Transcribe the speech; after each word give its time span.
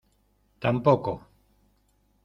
tampoco. 0.63 1.13